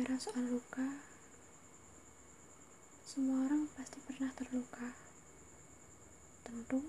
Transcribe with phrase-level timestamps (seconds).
[0.00, 0.96] bicara soal luka,
[3.04, 4.96] semua orang pasti pernah terluka.
[6.40, 6.80] Tentu,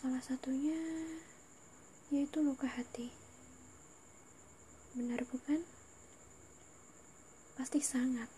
[0.00, 0.80] salah satunya
[2.08, 3.12] yaitu luka hati.
[4.96, 5.60] Benar bukan?
[7.52, 8.32] Pasti sangat.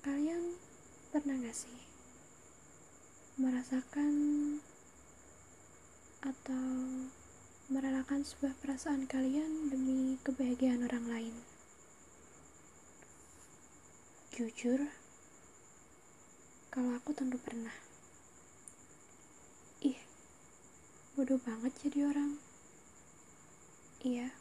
[0.00, 0.56] Kalian
[1.12, 1.84] pernah gak sih
[3.36, 4.16] merasakan
[6.24, 6.64] atau
[7.70, 11.34] merelakan sebuah perasaan kalian demi kebahagiaan orang lain.
[14.34, 14.90] Jujur,
[16.74, 17.70] kalau aku tentu pernah.
[19.86, 19.94] Ih,
[21.14, 22.42] bodoh banget jadi orang.
[24.02, 24.34] Iya,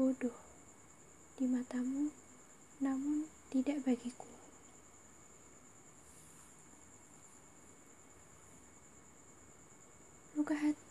[0.00, 0.32] bodoh
[1.36, 2.08] di matamu,
[2.80, 4.32] namun tidak bagiku.
[10.32, 10.81] Luka hati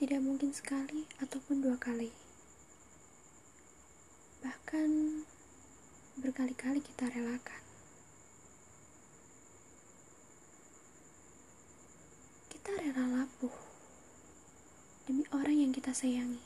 [0.00, 2.08] tidak mungkin sekali ataupun dua kali.
[4.40, 4.88] Bahkan
[6.24, 7.60] berkali-kali kita relakan.
[12.48, 13.52] Kita rela lapuh
[15.04, 16.40] demi orang yang kita sayangi.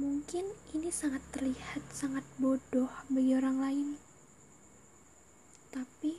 [0.00, 3.88] Mungkin ini sangat terlihat sangat bodoh bagi orang lain.
[5.68, 6.16] Tapi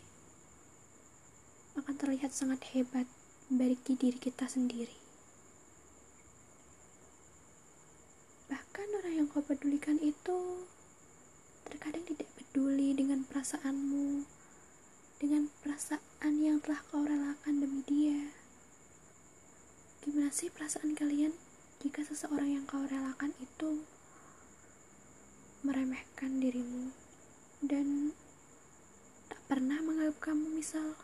[1.81, 3.09] akan terlihat sangat hebat
[3.51, 4.95] bagi diri kita sendiri.
[8.47, 10.63] Bahkan orang yang kau pedulikan itu
[11.67, 14.23] terkadang tidak peduli dengan perasaanmu,
[15.19, 18.31] dengan perasaan yang telah kau relakan demi dia.
[19.99, 21.35] Gimana sih perasaan kalian
[21.83, 23.83] jika seseorang yang kau relakan itu
[25.67, 26.95] meremehkan dirimu
[27.59, 28.15] dan
[29.27, 30.95] tak pernah menganggap kamu misal?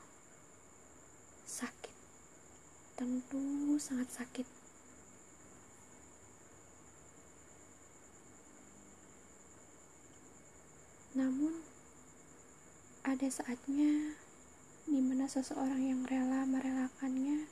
[2.98, 4.48] Tentu sangat sakit.
[11.14, 11.54] Namun,
[13.06, 14.18] ada saatnya
[14.90, 17.46] di mana seseorang yang rela merelakannya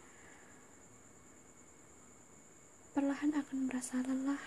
[2.96, 4.40] perlahan akan merasa lelah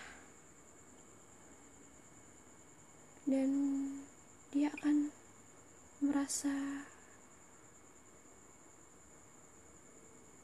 [3.29, 3.51] dan
[4.49, 5.13] dia akan
[6.01, 6.89] merasa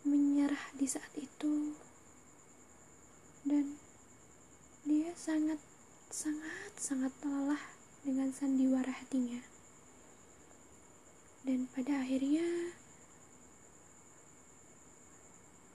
[0.04, 1.72] menyerah di saat itu
[3.48, 3.80] dan
[4.84, 5.56] dia sangat
[6.12, 7.64] sangat sangat lelah
[8.04, 9.40] dengan sandiwara hatinya.
[11.48, 12.44] Dan pada akhirnya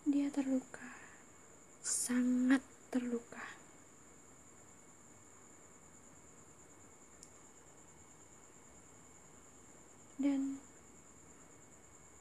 [0.05, 0.85] dia terluka.
[1.81, 2.61] Sangat
[2.93, 3.41] terluka.
[10.21, 10.61] Dan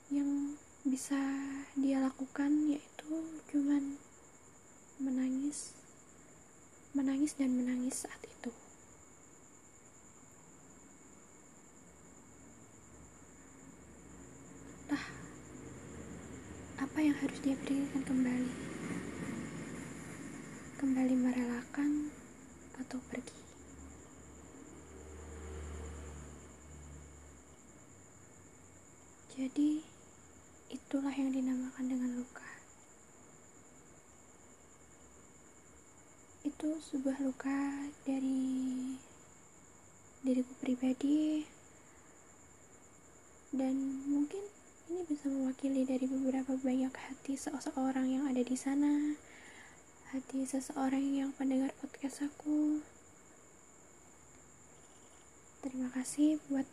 [0.09, 1.21] yang bisa
[1.77, 3.21] dia lakukan yaitu
[3.53, 4.01] cuman
[4.97, 5.77] menangis
[7.29, 8.51] menangis dan menangis saat itu.
[14.89, 15.05] Entah
[16.81, 18.53] apa yang harus dia berikan kembali.
[20.81, 22.09] Kembali merelakan
[22.81, 23.37] atau pergi.
[29.37, 29.85] Jadi
[30.69, 32.45] Itulah yang dinamakan dengan luka.
[36.45, 38.95] Itu sebuah luka dari
[40.23, 41.43] diriku pribadi.
[43.51, 43.75] Dan
[44.07, 44.47] mungkin
[44.87, 49.19] ini bisa mewakili dari beberapa banyak hati seseorang yang ada di sana.
[50.15, 52.79] Hati seseorang yang pendengar podcast aku.
[55.67, 56.65] Terima kasih buat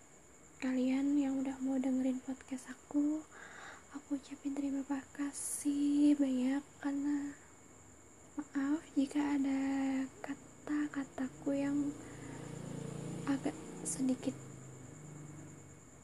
[0.61, 3.19] kalian yang udah mau dengerin podcast aku
[3.95, 4.83] aku ucapin terima
[5.15, 7.31] kasih banyak karena
[8.35, 9.65] maaf jika ada
[10.95, 11.91] kata-kataku yang
[13.27, 13.51] agak
[13.83, 14.31] sedikit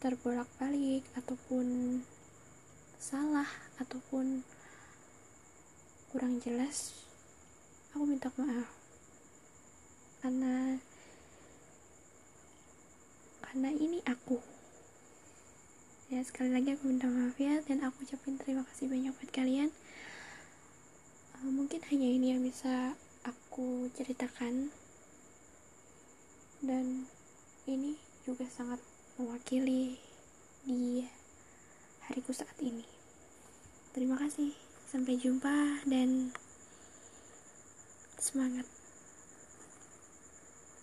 [0.03, 2.03] terbolak-balik ataupun
[2.99, 3.47] salah
[3.79, 4.43] ataupun
[6.11, 7.07] kurang jelas
[7.95, 8.67] aku minta maaf.
[10.19, 10.75] Karena
[13.47, 14.43] karena ini aku.
[16.11, 19.71] Ya sekali lagi aku minta maaf ya dan aku ucapin terima kasih banyak buat kalian.
[21.39, 22.99] Uh, mungkin hanya ini yang bisa
[23.51, 24.71] aku ceritakan.
[26.63, 27.03] Dan
[27.67, 28.79] ini juga sangat
[29.19, 29.99] mewakili
[30.63, 31.03] di
[32.07, 32.87] hariku saat ini.
[33.91, 34.55] Terima kasih.
[34.87, 36.31] Sampai jumpa dan
[38.15, 38.63] semangat